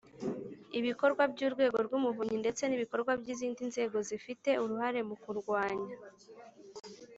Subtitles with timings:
[0.79, 5.93] Ibikorwa by Urwego rw Umuvunyi ndetse n ibikorwa by izindi nzego zifite uruhare mu kurwanya